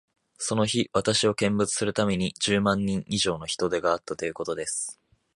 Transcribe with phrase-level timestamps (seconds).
[0.39, 4.99] その日、私を見物するために、十万人以上の人出があったということです。